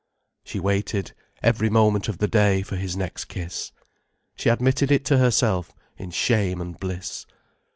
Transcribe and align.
She 0.43 0.59
waited, 0.59 1.11
every 1.43 1.69
moment 1.69 2.07
of 2.09 2.17
the 2.17 2.27
day, 2.27 2.63
for 2.63 2.75
his 2.75 2.97
next 2.97 3.25
kiss. 3.25 3.71
She 4.35 4.49
admitted 4.49 4.89
it 4.91 5.05
to 5.05 5.19
herself 5.19 5.75
in 5.95 6.09
shame 6.09 6.59
and 6.59 6.79
bliss. 6.79 7.27